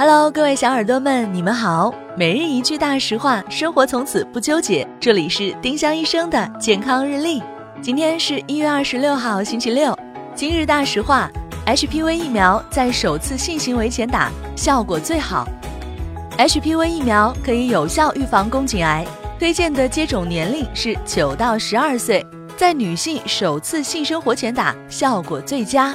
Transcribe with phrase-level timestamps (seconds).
[0.00, 1.92] Hello，各位小耳朵们，你们好。
[2.16, 4.88] 每日一句大实话，生活从此不纠结。
[4.98, 7.42] 这里是丁香医生的健康日历。
[7.82, 9.94] 今天是一月二十六号，星期六。
[10.34, 11.30] 今日大实话
[11.66, 15.46] ：HPV 疫苗在首次性行为前打，效果最好。
[16.38, 19.06] HPV 疫苗可以有效预防宫颈癌，
[19.38, 22.24] 推荐的接种年龄是九到十二岁，
[22.56, 25.94] 在女性首次性生活前打，效果最佳。